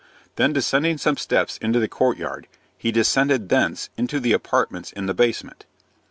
Then, 0.35 0.51
descending 0.51 0.97
some 0.97 1.15
steps 1.15 1.59
into 1.59 1.77
the 1.79 1.87
courtyard, 1.87 2.47
he 2.75 2.91
descended 2.91 3.49
thence 3.49 3.91
into 3.97 4.19
the 4.19 4.33
apartments 4.33 4.91
in 4.91 5.05
the 5.05 5.13
basement. 5.13 5.67